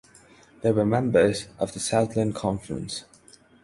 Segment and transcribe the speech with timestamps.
[0.63, 3.03] They were members of the Southland Conference.